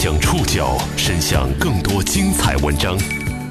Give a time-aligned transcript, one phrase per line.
[0.00, 2.96] 将触角伸向更多精彩文章，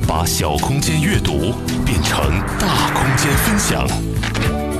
[0.08, 1.52] 把小空间阅读
[1.86, 2.18] 变成
[2.58, 3.86] 大空间分享。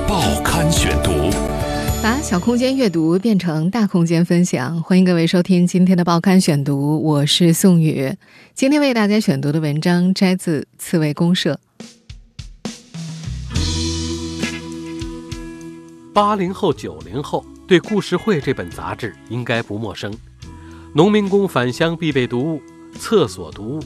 [0.08, 1.30] 报刊选读，
[2.02, 4.82] 把小空间阅读变成大空间分享。
[4.82, 8.14] 欢迎各位收听今天的报刊选读，我是宋宇。
[8.54, 11.60] 今天为大家选读的文章摘自《刺猬公社》。
[16.14, 20.10] 八零后、九零后对《故事会》这本杂志应该不陌生。
[20.94, 22.62] 农民工返乡必备读物，
[22.98, 23.84] 厕所读物。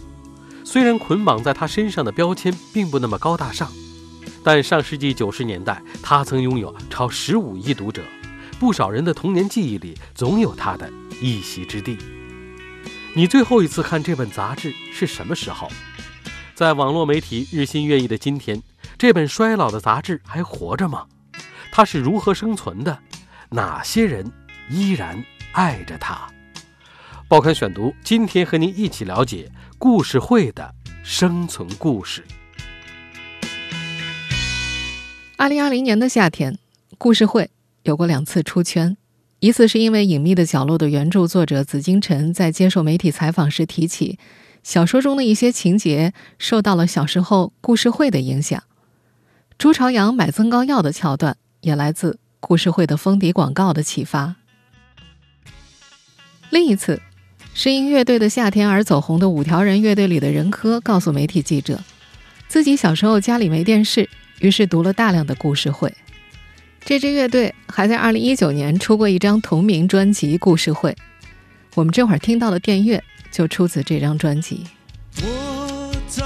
[0.65, 3.71] 虽然捆绑在他身上的标签并不那么高大上，
[4.45, 8.03] 但上世纪九十年代，他曾拥有超十五亿读者，
[8.61, 11.99] 不少人的童年记忆里总有他的一席之地。
[13.15, 15.69] 你最后一次看这本杂志是什么时候？
[16.55, 18.63] 在网络媒体日新月异的今天，
[18.97, 21.07] 这本衰老的杂志还活着吗？
[21.73, 22.97] 它是如何生存的？
[23.51, 24.31] 哪些人
[24.71, 25.23] 依然
[25.53, 26.27] 爱着它？
[27.33, 32.23] 报刊选读，今天和您一起了解故事会的生存故事。
[35.39, 36.59] 二零二零年的夏天，
[36.99, 37.49] 故事会
[37.85, 38.99] 有过两次出圈，
[39.39, 44.19] 一次是因为《隐秘的角落》的原著作者紫金陈在接受媒体采访时提起，
[44.63, 48.63] 小说中的一些情节受到了小时候故事会的影响。
[49.57, 51.39] 朱朝阳买增高药的桥段。
[51.63, 54.35] 也来自故事会的封底广告的启发。
[56.51, 57.01] 另一次，
[57.55, 61.81] 是因乐队的夏天而走红的五条人乐队里的任科告诉媒体记者，
[62.49, 64.09] 自己小时候家里没电视，
[64.41, 65.95] 于是读了大量的故事会。
[66.85, 70.91] 这支乐队还在2019年出过一张同名专辑《故事会》，
[71.75, 74.65] 我们这会儿听到的电乐就出自这张专辑。
[75.23, 76.23] 我在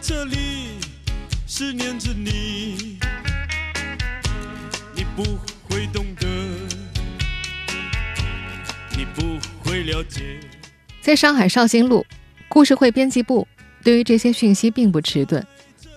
[0.00, 0.36] 这里
[1.46, 2.98] 思念着你
[4.94, 5.04] 你。
[5.16, 5.24] 不
[5.68, 6.28] 会懂得，
[8.96, 10.38] 你不会了解。
[11.08, 12.04] 在上海绍兴路
[12.50, 13.48] 故事会编辑部，
[13.82, 15.42] 对于这些讯息并不迟钝，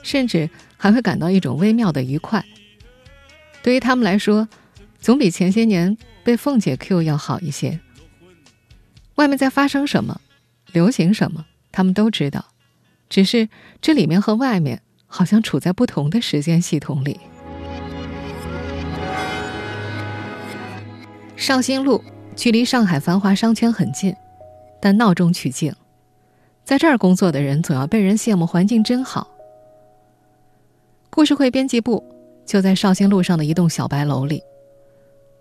[0.03, 2.41] 甚至还会感到一种微妙的愉快。
[3.61, 4.47] 对于他们来说，
[5.01, 7.77] 总比前些年被凤姐 Q 要好一些。
[9.15, 10.21] 外面在发生什么，
[10.71, 12.45] 流行什么，他们都知道，
[13.09, 13.49] 只是
[13.81, 17.19] 这里面和外面好像处在不同的时间系统里。
[21.35, 22.01] 绍兴路
[22.33, 24.15] 距离上海繁华商圈很近，
[24.81, 25.73] 但闹中取静，
[26.65, 29.27] 在这儿工作的人总要被人羡慕，环境真好。
[31.09, 32.03] 故事会编辑部
[32.45, 34.41] 就在绍兴路上的一栋小白楼里，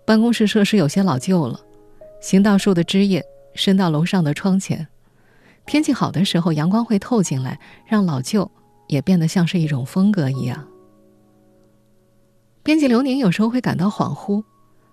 [0.05, 1.59] 办公室设施有些老旧了，
[2.21, 3.25] 行道树的枝叶
[3.55, 4.87] 伸到楼上的窗前，
[5.65, 8.49] 天气好的时候，阳光会透进来，让老旧
[8.87, 10.67] 也变得像是一种风格一样。
[12.61, 14.43] 编辑刘宁有时候会感到恍惚。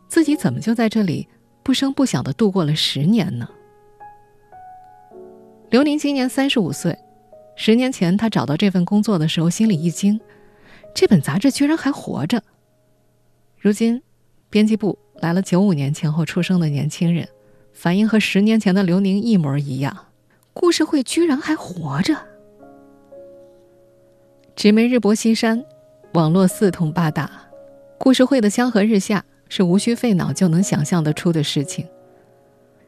[0.09, 1.29] 自己怎么就在这里
[1.63, 3.47] 不声不响的度过了十年呢？
[5.71, 6.99] 刘宁今年三十五岁，
[7.55, 10.19] 十年前他找到这份工作的时候，心里一惊，
[10.95, 12.43] 这本杂志居然还活着。
[13.59, 14.03] 如今，
[14.49, 17.29] 编辑部来了九五年前后出生的年轻人，
[17.73, 20.07] 反应和十年前的刘宁一模一样。
[20.55, 22.17] 故事会居然还活着。
[24.57, 25.65] 纸媒日薄西山，
[26.15, 27.31] 网络四通八达，
[27.99, 29.25] 故事会的江河日下。
[29.51, 31.89] 是无需费脑就能想象得出的事情。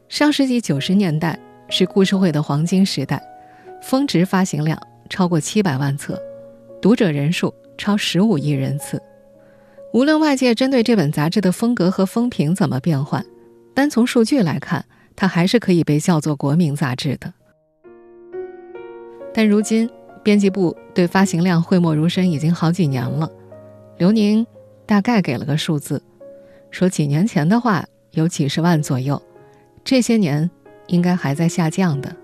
[0.09, 1.39] 上世纪九十年代
[1.73, 3.23] 是故事会的黄金时代，
[3.81, 4.77] 峰值发行量
[5.09, 6.21] 超过七百万册，
[6.81, 9.01] 读者人数超十五亿人次。
[9.93, 13.25] 无论外界针对这本杂志的风格和风评怎么变换，
[13.73, 14.83] 单从数据来看，
[15.15, 17.33] 它还是可以被叫做国民杂志的。
[19.33, 19.89] 但如今
[20.23, 23.31] 编辑部对发行量讳莫如深已经好几年了。
[23.97, 24.45] 刘宁
[24.85, 26.03] 大概给了个数字。
[26.69, 29.21] 说几年前的话有几十万左右，
[29.85, 30.49] 这些年
[30.91, 32.15] 应该还在下降的。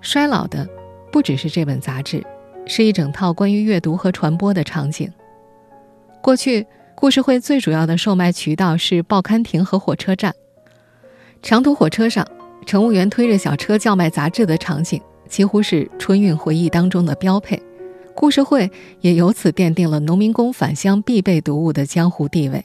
[0.00, 0.68] 衰老的
[1.12, 2.24] 不只是这本杂志，
[2.66, 5.12] 是一整套关于阅读和传播的场景。
[6.22, 10.34] 过去故事会最主要的售卖渠道是报刊亭和火车站，
[11.42, 12.26] 长途火车上
[12.64, 17.60] 乘务员推着小车叫卖杂志的场景，几乎是春运回忆当中的标配。
[18.14, 18.70] 故事会
[19.00, 22.64] 也由此奠定了农民工返乡必备读物的江湖地位。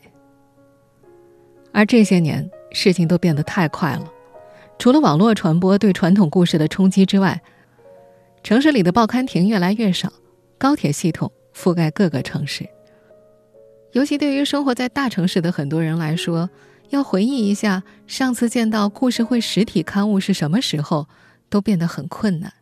[1.71, 4.11] 而这些年，事情都变得太快了。
[4.77, 7.41] 除了网络传播对传统故事的冲击之外，
[8.43, 10.11] 城市里的报刊亭越来越少，
[10.57, 12.67] 高铁系统覆盖各个城市。
[13.91, 16.49] 尤其对于生活在大城市的很多人来说，
[16.89, 21.07] 要回忆一下上次见到故事会实体刊物是什么时候，
[21.49, 22.53] 都变得很困难。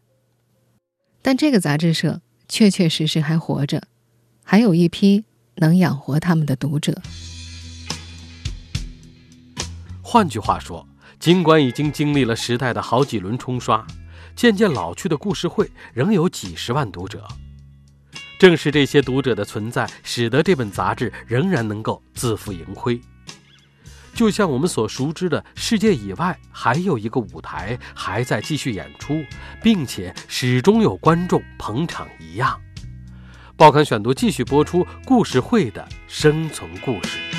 [1.21, 2.21] 但这个杂志社。
[2.49, 3.81] 确确实实还活着，
[4.41, 5.25] 还有一批
[5.55, 7.01] 能养活他们的读者。
[10.09, 10.87] 换句话说，
[11.19, 13.85] 尽管已经经历了时代的好几轮冲刷，
[14.37, 17.27] 渐渐老去的故事会仍有几十万读者。
[18.39, 23.01] 正是这些读者的存在，使得这本杂志仍然能够自负盈亏。
[24.13, 29.21] 就像我们所熟知的，世界以外还有一个舞台还在继续演出，
[29.61, 32.57] 并且始终有观众捧场一样。
[33.57, 37.36] 报刊选读继续播出故事会的生存故事。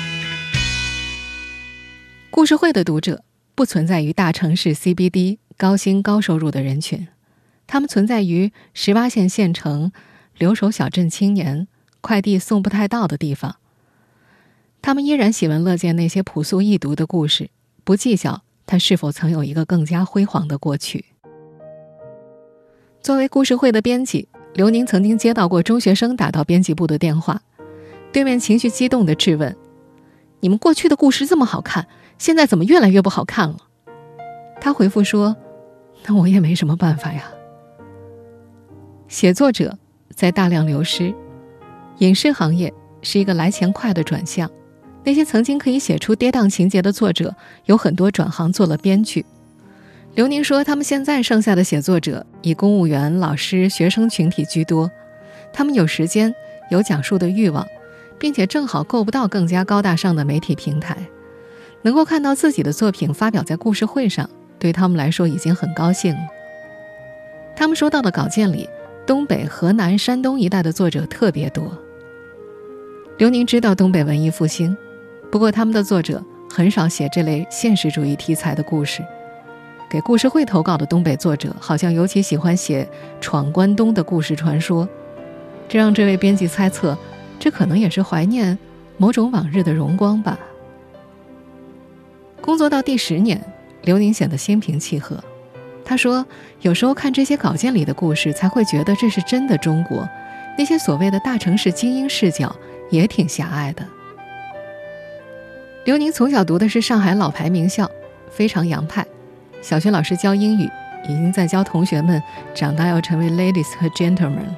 [2.39, 3.21] 故事会的读者
[3.53, 7.09] 不存在于大城市 CBD 高薪高收入的人群，
[7.67, 9.91] 他们存在于十八线县城。
[10.37, 11.67] 留守小镇青年，
[11.99, 13.57] 快递送不太到的地方。
[14.81, 17.49] 他们依然喜闻乐见那些朴素易读的故事，
[17.83, 21.03] 不计较他是否曾有一个更加辉煌的过去。
[23.01, 27.41] 作为故事会的编辑，刘宁曾经接到过中学生打到编辑部的电话，
[28.13, 29.53] 对面情绪激动的质问
[30.39, 31.85] ：“你们过去的故事这么好看，
[32.19, 33.57] 现在怎么越来越不好看了？”
[34.61, 35.35] 他回复说
[36.05, 37.23] ：“那我也没什么办法呀。”
[39.09, 39.75] 写作者。
[40.15, 41.13] 在大量流失，
[41.99, 44.51] 影视行业是一个来钱快的转向。
[45.05, 47.33] 那些曾经可以写出跌宕情节的作者，
[47.67, 49.25] 有很多转行做了编剧。
[50.15, 54.91] 刘宁说，他们现在剩下的写作者以公务员、老师、学生群体居多。
[55.53, 56.35] 他们有时间，
[56.69, 57.65] 有讲述的欲望，
[58.19, 60.97] 并且正好够不到更加高大上的媒体平台，
[61.81, 66.21] 能够看到自己的作品发表在故事会上，对他们来说已经很高兴了。
[67.55, 68.69] 他们收到的稿件里。
[69.07, 71.75] 东北、河南、山东一带的作者特别多。
[73.17, 74.77] 刘宁知道东北文艺复兴，
[75.31, 79.03] 不过他们的作者很少写这类现实主义题材的故事。
[79.89, 82.87] 给故事会投稿的东北作者好像尤其喜欢写
[83.19, 84.87] 闯关东的故事传说，
[85.67, 86.95] 这让这位编辑猜测，
[87.39, 88.55] 这可能也是怀念
[88.97, 90.37] 某种往日的荣光吧。
[92.49, 93.39] 工作到第十年，
[93.83, 95.23] 刘宁显得心平气和。
[95.85, 96.25] 他说
[96.61, 100.09] ：“有时候看这些稿件里的故事，才会觉得这是真的中国。
[100.57, 102.55] 那些所谓的大城市精英视角
[102.89, 103.85] 也挺狭隘的。”
[105.85, 107.87] 刘宁从小读的是上海老牌名校，
[108.31, 109.05] 非常洋派。
[109.61, 110.67] 小学老师教英语，
[111.03, 112.19] 已经在教同学们
[112.55, 114.49] 长大要成为 ladies 和 gentlemen。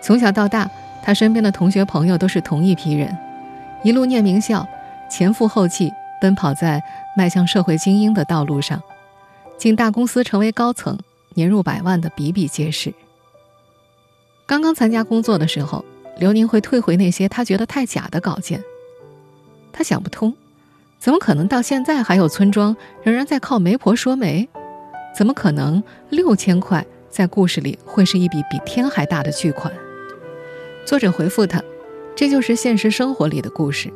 [0.00, 0.68] 从小到大，
[1.04, 3.16] 他身边的同学朋友都是同一批人，
[3.84, 4.66] 一路念名校，
[5.08, 5.92] 前赴后继，
[6.24, 6.82] 奔跑在
[7.14, 8.82] 迈向社会精英的道路上。
[9.58, 10.98] 进大公司成为高层，
[11.34, 12.94] 年入百万的比比皆是。
[14.46, 15.84] 刚刚参加工作的时候，
[16.16, 18.64] 刘宁会退回那些他觉得太假的稿件。
[19.70, 20.34] 他想不通，
[20.98, 24.48] 怎么可能到现在还有村庄仍然在靠媒婆说媒？
[25.14, 29.70] 怎么可能六千块在故事里会是一笔比天还大的巨款？
[30.86, 31.62] 作者回复他
[32.16, 33.92] ：“这就是现实生活里的故事。”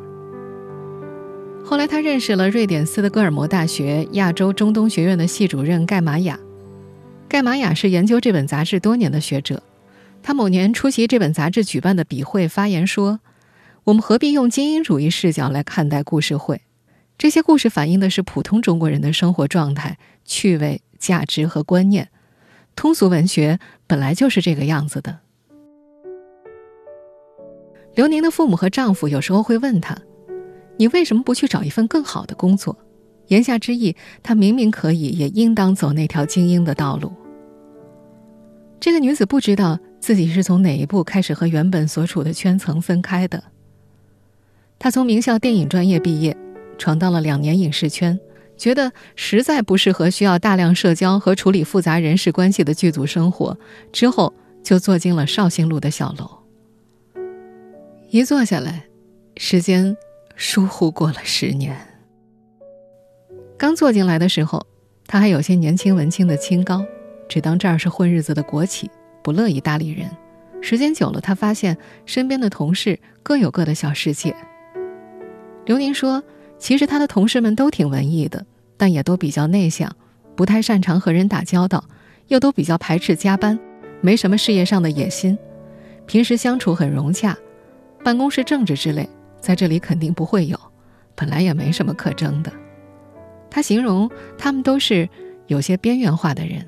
[1.69, 6.41] 后来，他认识了瑞典斯德哥尔摩大学亚洲中东学院的系主任盖玛雅。
[7.29, 9.63] 盖玛雅是研究这本杂志多年的学者。
[10.23, 13.21] 他某年出席这本杂志举办的笔会，发言说
[13.85, 16.63] ：“我们何必用精英主义视角来看待故事会？
[17.19, 22.09] 这些故事反映的是普通中国人的生活状态、趣味、价值和观念。
[22.75, 25.19] 通俗文学本来就是这个样子的。”
[27.95, 29.99] 刘宁的父母和丈夫有时候会问他。
[30.79, 32.77] 你为什么不去找一份更好的工作？
[33.27, 37.13] 言下之意，她明明可以，也应当走那条精英的道路。
[38.81, 43.43] 这个女子不知道自己是从哪一步开始和原本所处的圈层分开的。
[44.79, 46.35] 她从名校电影专业毕业，
[46.79, 48.19] 闯荡了两年影视圈，
[48.57, 53.59] 觉得实在不适合需要大量社交和处理复杂人事关系的剧组生活，
[53.93, 56.31] 之后就坐进了绍兴路的小楼。
[58.11, 58.87] 一坐下来，
[59.37, 59.95] 时间。
[60.39, 61.77] 疏忽过了十年。
[63.59, 64.65] 刚坐进来的时候，
[65.05, 66.87] 他还有些年轻文青的清高，
[67.29, 68.89] 只当这儿是混日子的国企，
[69.21, 70.09] 不乐意搭理人。
[70.63, 71.77] 时间久了，他发现
[72.07, 74.33] 身边的同事各有各的小世界。
[75.67, 76.23] 刘宁说
[76.57, 79.93] ：“其实他的同事们都挺文艺的，但也都比较内向，
[80.37, 81.85] 不太擅长和人打交道，
[82.29, 83.59] 又都比较排斥加班，
[84.01, 85.37] 没什么事业上的野心，
[86.07, 87.37] 平时相处很融洽，
[88.05, 89.09] 办公室政治之类。”
[89.41, 90.59] 在这里肯定不会有，
[91.15, 92.53] 本来也没什么可争的。
[93.51, 95.09] 他形容他们都是
[95.47, 96.67] 有些边缘化的人。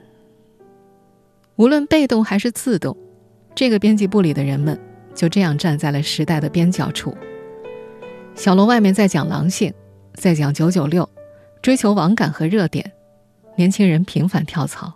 [1.56, 2.96] 无论被动还是自动，
[3.54, 4.78] 这个编辑部里的人们
[5.14, 7.14] 就这样站在了时代的边角处。
[8.34, 9.74] 小楼外面在讲狼性，
[10.14, 11.06] 在讲九九六，
[11.60, 12.90] 追求网感和热点，
[13.56, 14.94] 年轻人频繁跳槽。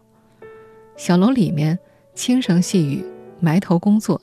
[0.97, 1.79] 小楼里面
[2.15, 3.05] 轻声细语，
[3.41, 4.19] 埋头工作，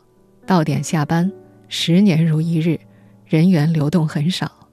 [0.47, 1.31] 到点下班，
[1.67, 2.79] 十年如一日。
[3.31, 4.67] 人员流动很少。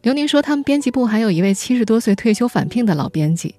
[0.00, 3.56] 刘宁说，他们编辑部还有一位七十多岁退休返聘的老编辑，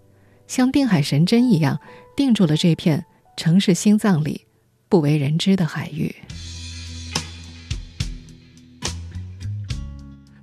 [0.48, 1.80] 像定海神针一样
[2.18, 3.06] 定住了这片
[3.38, 4.48] 城市心脏里
[4.90, 6.16] 不为人知的海域。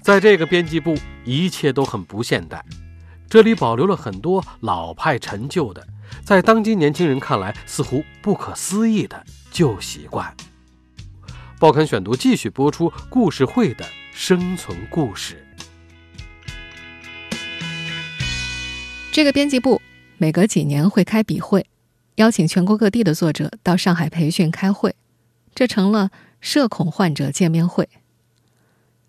[0.00, 0.94] 在这个编辑部，
[1.24, 2.64] 一切都很不现代。
[3.28, 5.84] 这里保留了很多老派陈旧的，
[6.24, 10.32] 在当今年轻人看来似乎不可思议的旧习惯。
[11.62, 15.46] 报刊选读继续播出故事会的生存故事。
[19.12, 19.80] 这个编辑部
[20.18, 21.64] 每隔几年会开笔会，
[22.16, 24.96] 邀请全国各地的作者到上海培训开会，
[25.54, 27.88] 这成了社恐患者见面会。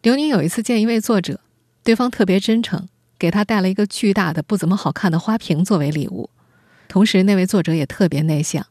[0.04, 1.40] 刘宁有一次见一位作者，
[1.84, 6.30] 对方特别真诚，给他带了一个巨大的、不怎么好看的花瓶作为礼物。
[6.88, 8.68] 同时，那位作者也特别内向，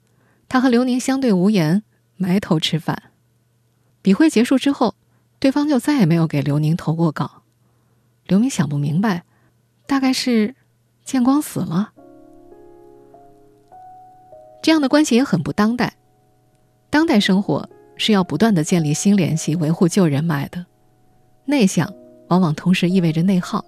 [0.48, 1.82] 他和刘宁相对无言，
[2.16, 3.10] 埋头吃饭。
[4.02, 4.94] 笔会结束之后，
[5.38, 7.42] 对方就再也没有给刘宁投过稿。
[8.26, 9.25] 刘明想不明白，
[9.87, 10.54] 大概是
[11.04, 11.92] 见光死了。
[14.62, 15.94] 这样的关系也很不当代。
[16.90, 20.66] 当代生活是要不断的建立新联系，维护旧人脉的。
[21.44, 21.92] 内向
[22.28, 23.64] 往往同时意味着内耗，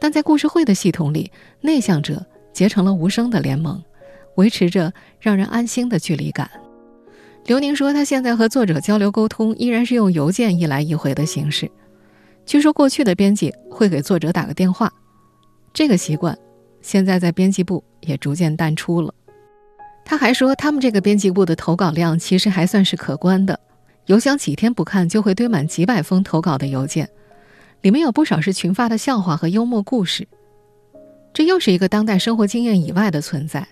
[0.00, 3.82] 但在故事会的系统里，内向者结成了无声的联盟，
[4.36, 6.50] 维持着让人安心的距离感。
[7.46, 11.70] 刘宁说，他现在和作者交流沟通依然是用邮件一来一回的形式。
[12.44, 14.92] 据说过去的编辑会给作者打个电话，
[15.72, 16.36] 这个习惯
[16.82, 19.14] 现在在编辑部也逐渐淡出了。
[20.04, 23.58] 他还说，他们这个编辑部的投稿量其实还算是可观的。
[24.06, 27.08] 邮箱几天不看就会堆满几百封投稿的邮件，
[27.80, 30.26] 里面有不少是群发的笑话和幽默故事。
[31.32, 33.66] 这又是一个当代生活经验以外的存在。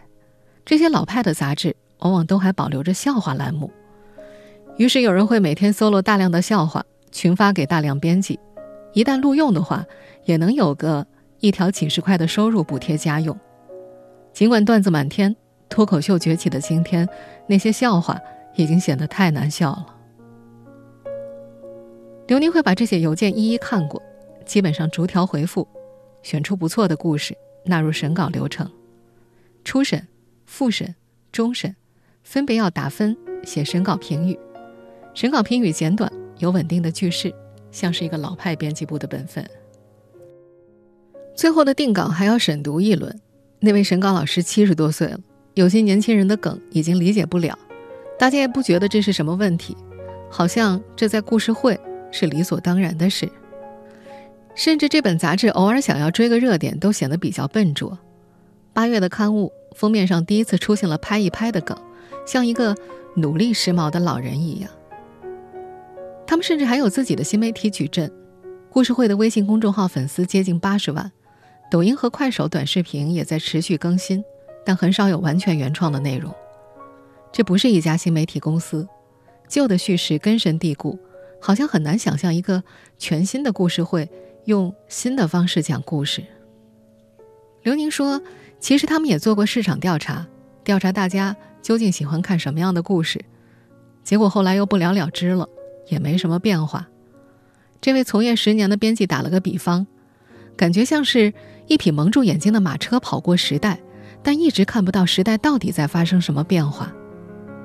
[0.64, 3.70] 这些老派的杂志往往都还保留着笑话栏目，
[4.76, 8.38] 于是有人会每天搜罗大量的笑话群发给大量编辑，
[8.92, 9.84] 一旦录用的话，
[10.24, 11.06] 也能有个
[11.40, 13.38] 一条几十块的收入补贴家用。
[14.32, 15.34] 尽管段子满天，
[15.68, 17.08] 脱口秀崛起的今天，
[17.46, 18.18] 那些笑话
[18.56, 19.86] 已经显得太难笑了。
[22.26, 24.02] 刘宁会把这些邮件一一看过，
[24.44, 25.68] 基本上逐条回复，
[26.22, 28.68] 选出不错的故事纳入审稿流程。
[29.62, 30.06] 初审、
[30.46, 30.94] 复审、
[31.30, 31.74] 终审，
[32.24, 34.36] 分别要打分写审稿评语。
[35.14, 37.32] 审稿评语简短，有稳定的句式，
[37.70, 39.48] 像是一个老派编辑部的本分。
[41.36, 43.20] 最后的定稿还要审读一轮。
[43.60, 45.20] 那位审稿老师七十多岁了，
[45.54, 47.56] 有些年轻人的梗已经理解不了，
[48.18, 49.76] 大家也不觉得这是什么问题，
[50.28, 51.78] 好像这在故事会。
[52.16, 53.28] 是理所当然的事，
[54.54, 57.98] 甚至这本杂志偶尔想要追个热点，都显得比较笨拙。
[58.72, 61.76] 八月的刊物封面上第一次出现了“拍一拍”的梗，
[62.24, 62.74] 像一个
[63.16, 64.70] 努力时髦的老人一样。
[66.26, 68.10] 他们甚至还有自己的新媒体矩阵，
[68.70, 71.12] 故事会的微信公众号粉丝接近八十万，
[71.70, 74.24] 抖音和快手短视频也在持续更新，
[74.64, 76.34] 但很少有完全原创的内容。
[77.32, 78.88] 这不是一家新媒体公司，
[79.48, 80.98] 旧的叙事根深蒂固。
[81.40, 82.64] 好像很难想象一个
[82.96, 84.08] 全新的故事会
[84.46, 86.24] 用新的方式讲故事。
[87.62, 88.22] 刘宁说
[88.58, 90.26] ：“其实他们也做过市场调查，
[90.64, 93.24] 调查大家究竟喜欢看什么样的故事，
[94.02, 95.48] 结果后来又不了了之了，
[95.88, 96.86] 也没什么变化。”
[97.80, 99.86] 这位从业十年的编辑打了个比方，
[100.58, 101.32] 感觉像是
[101.66, 103.80] 一匹蒙住眼睛的马车跑过时代，
[104.22, 106.92] 但一直看不到时代到底在发生什么变化。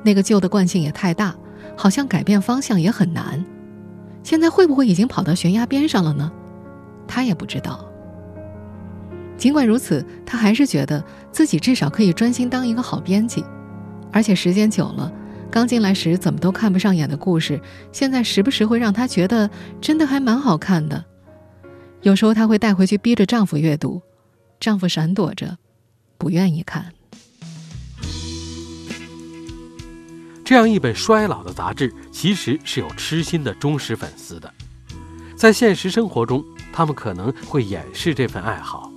[0.02, 1.36] 那个旧的惯性也太大，
[1.76, 3.46] 好像改变方向也很难。
[4.24, 6.32] 现在会不会已经跑到悬崖边上了呢？
[7.06, 7.86] 他也不知道。
[9.36, 11.04] 尽管如此，他还是觉得
[11.34, 13.44] 自己至少可以专心当一个好编辑。
[14.12, 15.12] 而且时间久了，
[15.52, 17.60] 刚进来时怎么都看不上眼的故事，
[17.92, 19.50] 现在时不时会让她觉得
[19.80, 21.06] 真的还蛮好看的。
[22.02, 24.02] 有时候她会带回去逼着丈夫阅读，
[24.60, 25.58] 丈夫闪躲着，
[26.18, 26.94] 不愿意看。
[30.44, 34.52] 这样一本衰老的杂志，其实是有痴心的忠实粉丝的。
[35.36, 38.92] 在现实生活中，他们可能会掩饰这份爱好，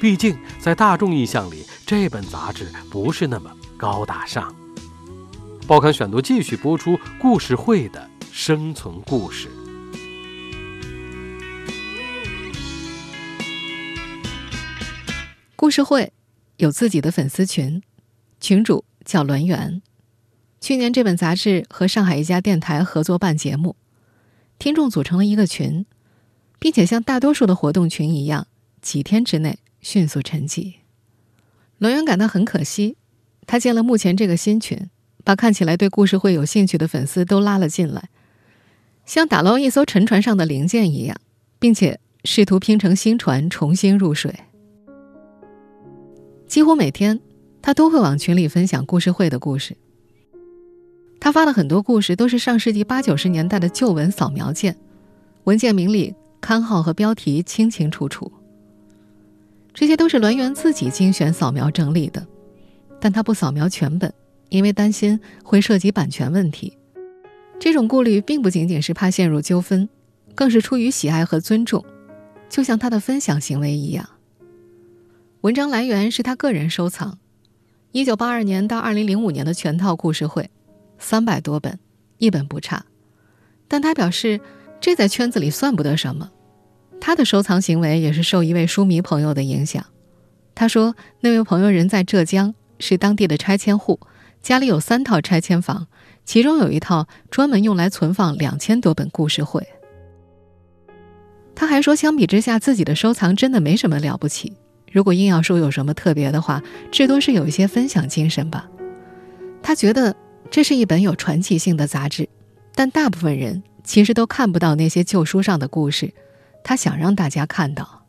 [0.00, 3.48] 毕竟在大众印象里，这本杂志不是那么
[3.78, 4.52] 高大上。
[5.66, 9.48] 报刊选读继续播出故事会的生存故事。
[15.54, 16.12] 故事会
[16.56, 17.82] 有自己的粉丝群，
[18.40, 19.80] 群主叫栾源。
[20.60, 23.76] 去年，这本杂志和上海一家电台合作办节目，
[24.58, 25.86] 听众组成了一个群，
[26.58, 28.48] 并且像大多数的活动群一样，
[28.82, 30.74] 几天之内迅速沉寂。
[31.78, 32.96] 栾源感到很可惜，
[33.48, 34.90] 他建了目前这个新群，
[35.24, 38.10] 把看起来对故事会有兴趣的粉丝都拉了进来，
[39.06, 41.16] 像打捞一艘沉船上的零件一样，
[41.58, 44.34] 并且试图拼成新船重新入水。
[46.46, 47.18] 几乎每天，
[47.62, 49.74] 他都会往群里分享故事会的故事。
[51.18, 54.76] 他发了很多故事，都是上世纪八九十年代的旧文扫描件，
[55.44, 58.30] 文件名里刊号和标题清清楚楚。
[59.72, 62.26] 这些都是栾源自己精选扫描整理的，
[63.00, 64.12] 但他不扫描全本，
[64.48, 66.76] 因为担心会涉及版权问题。
[67.60, 69.88] 这种顾虑并不仅仅是怕陷入纠纷，
[70.34, 71.84] 更是出于喜爱和尊重，
[72.48, 74.08] 就像他的分享行为一样。
[75.40, 77.18] 文章来源是他个人收藏，
[77.92, 80.50] 一九八二年到二零零五年的全套故事会，
[80.98, 81.78] 三百多本，
[82.18, 82.84] 一本不差。
[83.68, 84.40] 但他表示，
[84.80, 86.30] 这在圈子里算不得什么。
[87.00, 89.84] 他的收藏行为也是受一位书迷朋友的影响。
[90.54, 94.00] 他说，那位朋友人在浙江，是当地的拆迁户，
[94.42, 95.86] 家里有三套拆迁房，
[96.24, 99.66] 其中有一套专门用来存放两千多本故事会。
[101.54, 104.52] 他还说，相比之下，自己的收藏真的没什么了不起。
[104.92, 108.68] 如果硬要说有什么特别的话，至多是有一些分享精神吧。
[109.60, 110.14] 他觉得
[110.50, 112.28] 这是一本有传奇性的杂志，
[112.74, 116.14] 但大部分人其实都看不到那些旧书上的故事，
[116.62, 118.06] 他想让大家看到。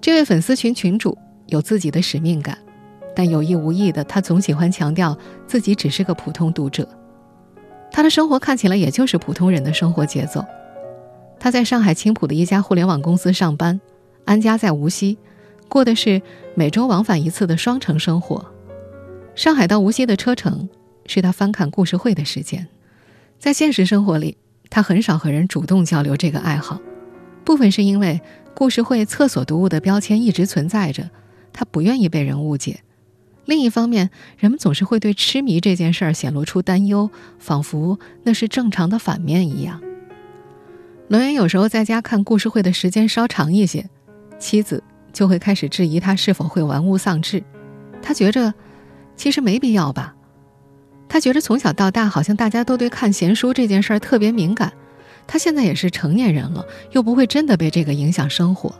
[0.00, 2.58] 这位粉丝群群主有自己的使命感，
[3.18, 6.88] 但有意无意的，他总喜欢强调自己只是个普通读者。
[7.90, 10.44] 他的生活看起来也就是普通人的生活节奏。
[11.40, 13.80] 他在上海青浦的一家互联网公司上班。
[14.24, 15.18] 安家在无锡，
[15.68, 16.22] 过的是
[16.54, 18.46] 每周往返一次的双城生活。
[19.34, 20.68] 上海到无锡的车程
[21.06, 22.68] 是他翻看故事会的时间。
[23.40, 24.36] 在现实生活里，
[24.70, 26.80] 他很少和人主动交流这个爱好，
[27.44, 28.20] 部分是因为
[28.54, 31.10] 故事会厕所读物的标签一直存在着，
[31.52, 32.76] 他不愿意被人误解；
[33.48, 39.80] 另一方面，人们总是会对痴迷这件事儿显露出担忧，仿佛那是正常的反面一样。
[41.08, 43.88] 栾源有时候在家看故事会的时间稍长一些。
[44.38, 47.42] 妻子就会开始质疑他是否会玩物丧志，
[48.02, 48.52] 他觉着
[49.16, 50.14] 其实没必要吧。
[51.08, 54.74] 他觉着从小到大好像大家都对看闲书这件事儿特别敏感，
[55.26, 58.74] 他现在也是成年人了，又不会真的被这个影响生活。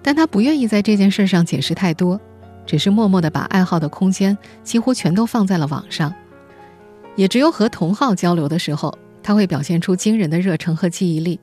[0.00, 2.20] 但他不愿意在这件事上解释太多，
[2.70, 6.14] 只是默默地把爱好的空间几乎全都放在了网上，
[7.16, 11.40] 也只有和同好交流的时候，他会表现出惊人的热诚和记忆力。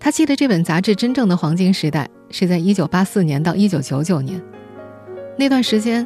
[0.00, 4.42] 他记得这本杂志真正的黄金时代是在1984年到1999年，
[5.38, 6.04] 那段时间，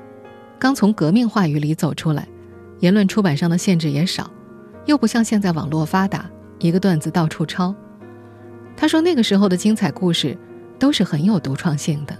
[0.58, 2.28] 刚从革命话语里走出来，
[2.80, 4.30] 言论出版上的限制也少，
[4.84, 7.74] 又不像现在网络发达，一个段子到处抄。
[8.76, 10.36] 他说那个时候的精彩故事
[10.78, 12.14] 都是很有独创性的。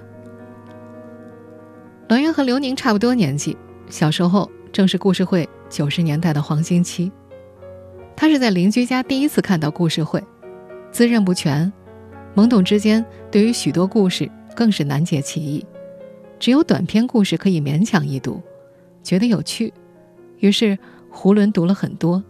[2.07, 3.57] 栾源和刘宁差不多年纪，
[3.89, 7.11] 小时候正是故事会九十年代的黄金期。
[8.15, 10.23] 他是在邻居家第一次看到故事会。
[10.93, 11.73] 自认不全，
[12.37, 15.65] 懵懂之间，对于许多故事更是难解其意。
[16.39, 18.41] 只有短篇故事可以勉强一读，
[19.03, 19.73] 觉得有趣，
[20.39, 20.79] 于是
[21.11, 22.23] 囫囵读了很多。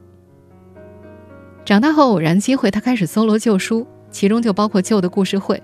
[1.64, 5.60] 长大后偶然机会，他开始搜罗旧书，其中就包括旧的故事会，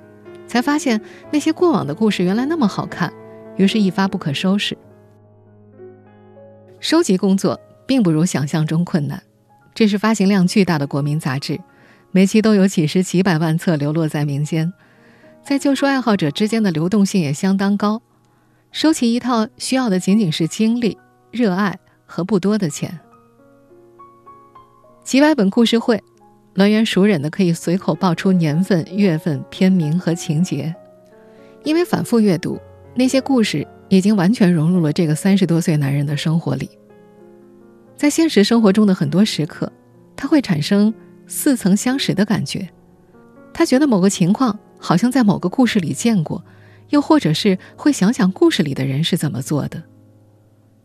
[0.46, 3.12] 才发现那些过往的故事原来那么好看，
[3.56, 4.76] 于是一发不可收拾。
[6.78, 9.22] 收集工作并不如想象中困难，
[9.74, 11.60] 这是发行量巨大的国民杂志。
[12.12, 14.72] 每期都有几十几百万册流落在民间，
[15.44, 18.02] 在旧书爱好者之间的流动性也相当高。
[18.72, 20.96] 收起一套需要的仅仅是精力、
[21.30, 22.98] 热爱和不多的钱。
[25.04, 26.02] 几百本故事会，
[26.54, 30.74] 栾源熟稔的可以随口报出年份、月份、篇名和情节，
[31.64, 32.60] 因为反复阅读，
[33.00, 36.68] 那些故事已经完全融入了这个三十多岁男人的生活里。
[37.96, 39.72] 在现实生活中的很多时刻，
[40.14, 40.92] 他会产生。
[41.26, 42.68] 似曾相识的感觉，
[43.54, 46.44] 他觉得某个情况好像在某个故事里见过，
[46.90, 49.82] 又或者是会想想故事里的人是怎么做的。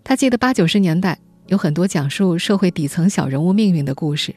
[0.04, 4.34] 他记得八九十年代有很多讲述社会底层小人物命运的故事，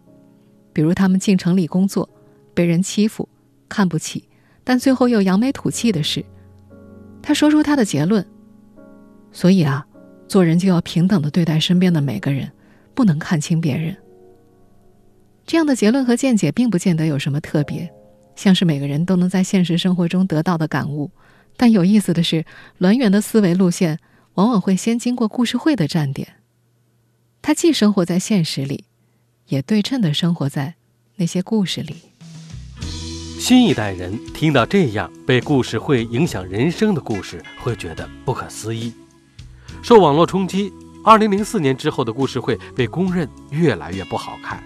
[0.73, 2.09] 比如他们进城里工作，
[2.55, 3.29] 被人欺负、
[3.69, 4.25] 看不起，
[4.65, 6.25] 但最后又扬眉吐气的事。
[7.29, 8.27] 他说出他的结论：
[9.33, 9.87] 所以啊，
[10.29, 12.51] 做人就要平等的对待身边的每个人，
[12.95, 13.95] 不能看清别人。
[15.45, 17.93] 这样的结论和见解并不见得有什么特别，
[18.35, 21.11] 像是每个人都能在现实生活中得到的感悟。
[21.59, 22.47] 但有意思的是，
[22.79, 23.99] 栾源的思维路线
[24.33, 26.37] 往往会先经过故事会的站点。
[27.43, 28.87] 他既生活在现实里，
[29.49, 30.77] 也对称的生活在
[31.17, 31.97] 那些故事里。
[33.49, 38.93] 新一代人听到这样被故事会影响人生的故事，会觉得不可思议。
[39.83, 40.71] 受网络冲击，
[41.03, 44.63] 二零零四年之后的故事会被公认越来越不好看。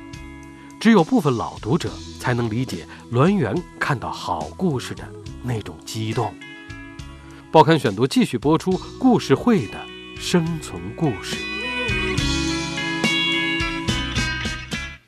[0.81, 5.09] 只有部分老读者才能理解栾源看到好故事的
[5.45, 6.35] 那种激动。
[7.53, 9.79] 报刊选读继续播出故事会的
[10.19, 11.37] 生存故事。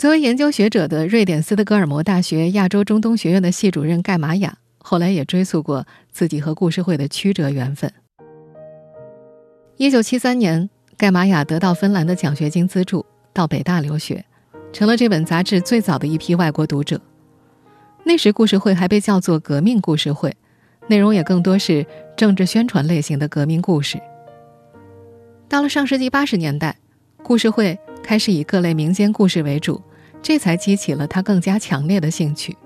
[0.05, 7.91] 作为研究学者的瑞典斯德哥尔摩大学亚洲中东学院的系主任盖玛雅，后来也追溯过自己和故事会的曲折缘分。
[9.79, 14.23] 一九七三年，盖玛雅得到芬兰的奖学金资助，到北大留学，
[14.75, 17.01] 成了这本杂志最早的一批外国读者。
[18.05, 20.37] 那时，故事会还被叫做革命故事会，
[20.87, 23.99] 内容也更多是政治宣传类型的革命故事。
[25.49, 26.77] 到了上世纪八十年代，
[27.23, 29.81] 故事会开始以各类民间故事为主。
[30.25, 32.57] 这才激起了他更加强烈的兴趣。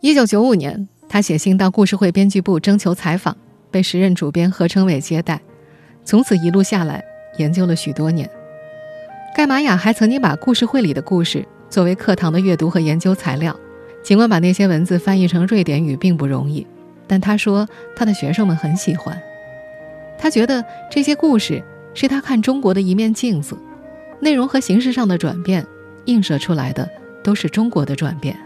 [0.00, 3.36] 一九九五年，他写信到故事会编辑部征求采访，
[3.70, 5.38] 被时任主编何成伟接待。
[6.02, 7.04] 从此一路下来，
[7.36, 8.28] 研究了许多年。
[9.36, 13.54] 盖玛雅还曾经把故事会里的故事作为课堂的阅读和研究材料。
[14.02, 16.66] 尽管把那些文字翻译成瑞典语并不容易，
[17.06, 19.20] 但他说他的学生们很喜欢。
[20.16, 21.62] 他觉得这些故事
[21.92, 23.54] 是他看中国的一面镜子。
[24.20, 25.66] 内容和形式上的转变，
[26.06, 26.88] 映射出来的
[27.22, 28.36] 都是中国的转变。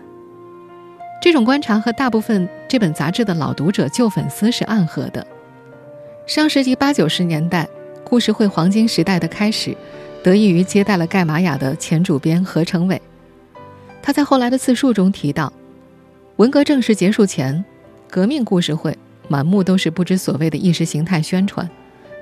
[1.23, 5.27] 这种观察和大部分这本杂志的老读者、旧粉丝是暗合的。
[6.27, 7.69] 上世纪八九十年代，
[8.05, 9.77] 故事会黄金时代的开始，
[10.23, 13.01] 得益于接待了盖玛雅的前主编何成伟。
[14.03, 15.53] 他在后来的自述中提到，
[16.37, 17.63] 文革正式结束前，
[18.09, 18.97] 革命故事会
[19.29, 21.69] 满目都是不知所谓的意识形态宣传，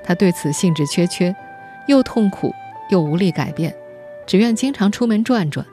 [0.03, 1.33] 他对此兴致缺缺，
[1.87, 2.53] 又痛苦。
[2.89, 3.73] 又无力改变，
[4.27, 5.65] 只愿经常出门转转。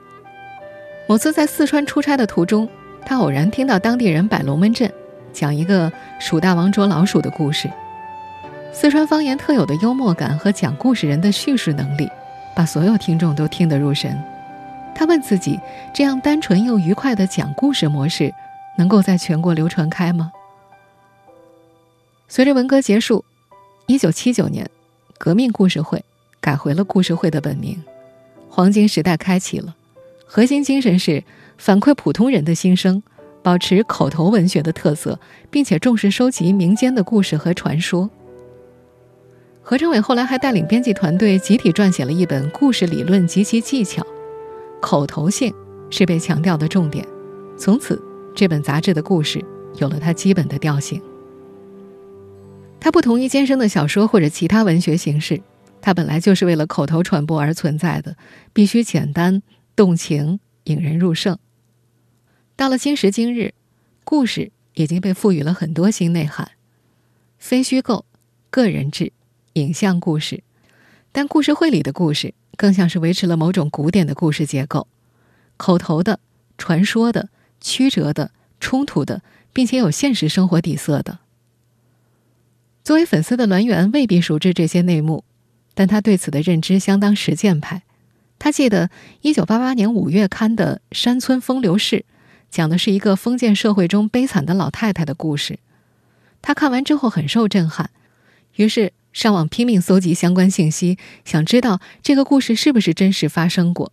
[1.09, 2.69] 某次在四川出差的途中，
[3.05, 4.91] 他偶然听到当地人摆龙门阵，
[5.33, 7.71] 讲一个鼠大王捉老鼠的故事。
[8.73, 12.11] 四川方言特有的幽默感和讲故事人的叙事能力，
[12.55, 14.23] 把所有听众都听得入神。
[14.95, 15.59] 他问自己：
[15.95, 18.35] 这样单纯又愉快的讲故事模式，
[18.77, 20.33] 能够在全国流传开吗？
[22.29, 23.25] 随着文革结束，
[23.87, 24.69] 一九七九年，
[25.17, 26.05] 革命故事会。
[26.47, 27.77] 改回了故事会的本名，
[28.49, 29.75] 黄金时代开启了。
[30.25, 31.25] 核心精神是
[31.59, 33.03] 反馈普通人的心声，
[33.43, 35.19] 保持口头文学的特色，
[35.51, 38.09] 并且重视收集民间的故事和传说。
[39.61, 44.07] 何成伟后来还带领编辑团队集体撰写了一本故事理论及其技巧，
[44.81, 45.53] 口头性
[45.91, 47.05] 是被强调的重点。
[47.59, 48.01] 从此，
[48.37, 49.45] 这本杂志的故事
[49.79, 51.03] 有了它基本的调性。
[52.79, 55.41] 它不同于艰深的小说或者其他文学形式。
[55.87, 58.17] 它本来就是为了口头传播而存在的，
[58.53, 59.41] 必须简单、
[59.77, 61.39] 动情、引人入胜。
[62.57, 63.55] 到了今时今日，
[64.03, 66.51] 故事已经被赋予了很多新内涵，
[67.39, 68.05] 非虚构、
[68.51, 69.13] 个人制、
[69.53, 70.43] 影像故事。
[71.13, 74.89] 但故事会里的故事更像是维持了某种古典的故事结构，
[75.57, 76.19] 口头的、
[76.59, 77.29] 传说的、
[77.61, 79.23] 曲折的、冲突的，
[79.53, 81.21] 并且有现实生活底色的。
[82.83, 85.23] 作为粉丝的栾源未必熟知这些内幕。
[85.77, 87.83] 但他对此的认知相当实践派。
[88.39, 91.99] 他记得一九八八年五月刊的《山村风流事》，
[92.51, 95.59] 讲的是一个封建社会中悲惨的老太太的故事。
[96.41, 97.91] 他看完之后很受震撼，
[98.57, 103.93] 于是上网拼命搜集相关信息，想知道这个故事是不是真实发生过。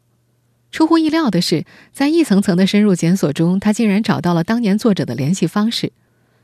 [0.71, 5.91] 出乎意料的是，在一层层的深入检索中，他竟然找到了当年作者的联系方式。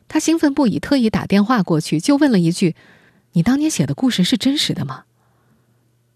[0.07, 2.75] 他兴奋不已，特意打电话过去，就问了一句
[3.33, 5.03] ：“你当年写的故事是真实的吗？”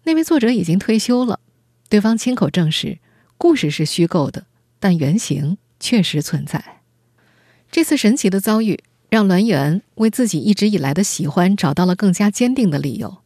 [0.06, 1.40] 那位作者已经退休了，
[1.88, 2.98] 对方亲口证实，
[3.38, 4.44] 故事是虚构的，
[4.78, 6.82] 但原型确实存在。
[7.70, 13.18] 这次神奇的遭遇让栾源为自己一直以来的喜欢找到了更加坚定的理由。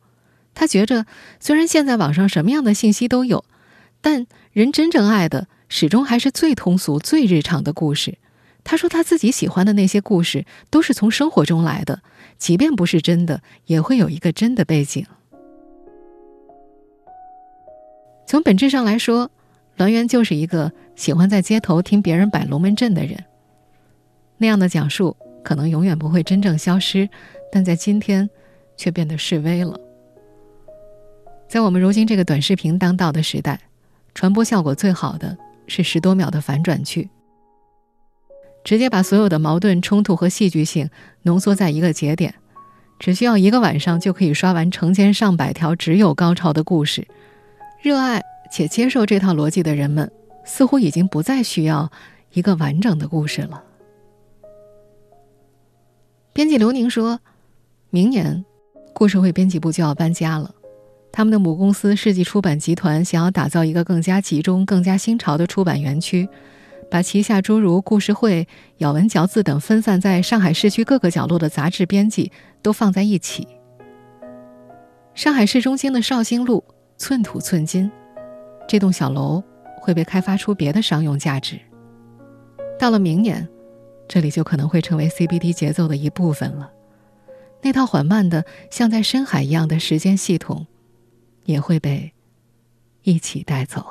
[0.54, 1.04] 他觉着，
[1.40, 3.44] 虽然现在网上什么样的信息都有，
[4.00, 8.18] 但人真正爱的始终还是最通俗、最日常的故事。
[8.62, 12.02] 他说，他自己喜欢的那些故事都是从生活中来的，
[12.38, 15.04] 即便不是真的，也会有一个真的背景。
[18.28, 19.30] 从本质上来说，
[19.76, 23.24] 栾源就是一个喜欢在街头听别人摆龙门阵的人。
[24.36, 27.08] 那样的讲述可能永远不会真正消失，
[27.50, 28.28] 但在今天
[28.76, 29.80] 却变得示威了。
[31.48, 33.58] 在我们如今这个短视频当道的时代，
[34.14, 37.08] 传播效果最好的是十多秒的反转剧，
[38.62, 40.90] 直接把所有的矛盾冲突和戏剧性
[41.22, 42.34] 浓缩在一个节点，
[42.98, 47.08] 只需要一个晚上就可以刷完成千上百条只有高潮的故事。
[47.80, 50.10] 热爱且接受这套逻辑的人们，
[50.44, 51.90] 似乎已经不再需要
[52.32, 53.62] 一个完整的故事了。
[56.32, 57.20] 编辑刘宁说
[57.90, 58.44] ：“明年，
[58.92, 60.52] 故事会编辑部就要搬家了，
[61.12, 66.28] 他们的母公司世纪出版集团想要打造一个更加集中、更加新潮的出版园区，
[66.90, 73.46] 把旗下诸如故事会、咬文嚼字等分散在上海市区各个角落的杂志编辑都放在一起。
[75.14, 76.64] 上海市中心的绍兴路
[76.98, 77.90] 寸土寸金，
[78.66, 79.42] 这栋小楼
[79.80, 81.58] 会被开发出别的商用价值。
[82.76, 83.48] 到了明年，
[84.08, 86.72] 这里就可能会成为 CBD 节奏的一部分了。
[87.62, 90.66] 那套缓慢的像在深海一样的时间系统，
[91.44, 92.12] 也会被
[93.02, 93.84] 一起带走。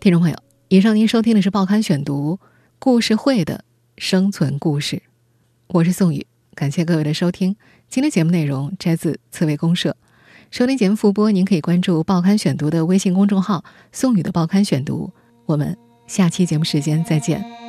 [0.00, 0.36] 听众朋友，
[0.74, 2.40] 以上您收听的是《报刊选读》
[2.80, 3.64] 故事会的
[3.96, 5.04] 生存故事，
[5.68, 7.54] 我是宋宇，感谢各位的收听。
[7.88, 9.96] 今天节目内容摘自刺猬公社。
[10.50, 15.12] 收听节目复播，您可以关注《报刊选读》的微信公众号“宋宇的报刊选读”。
[15.46, 17.63] 我们下期节目时间再见。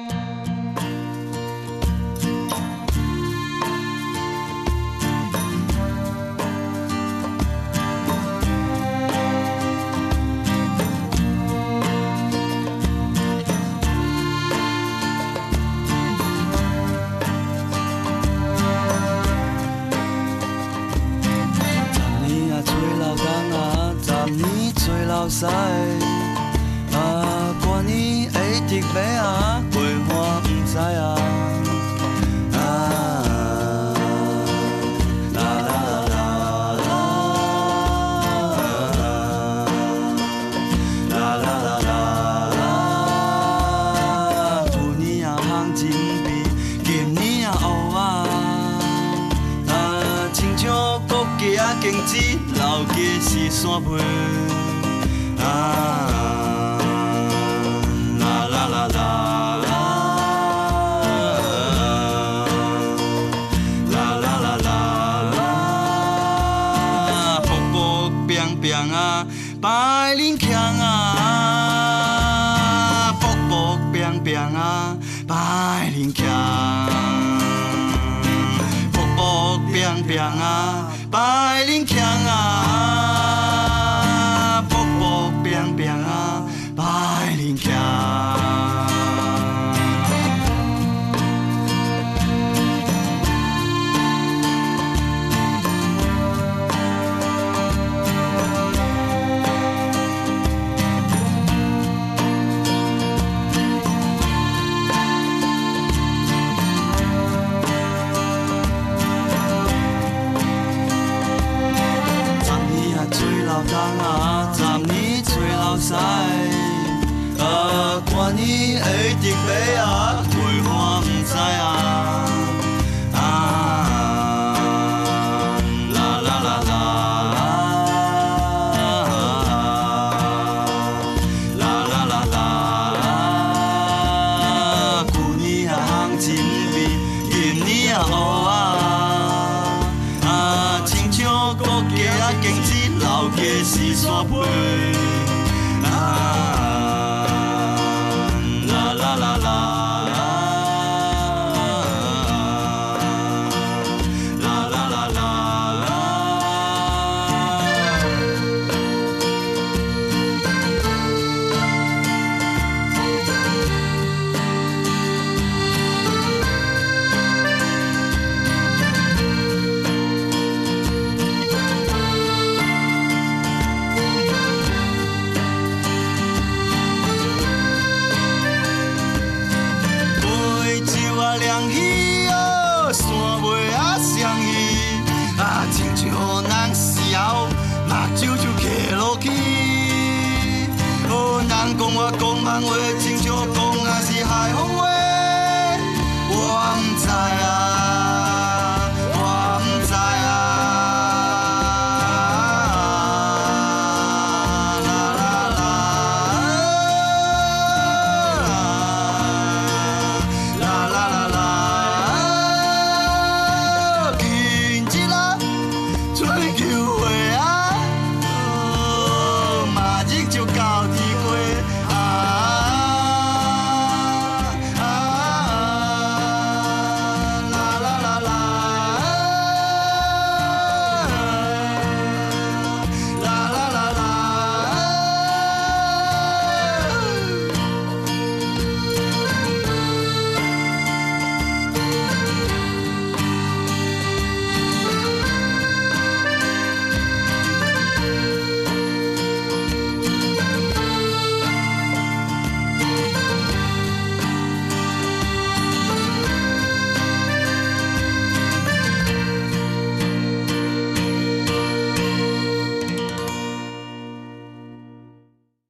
[53.56, 54.35] 是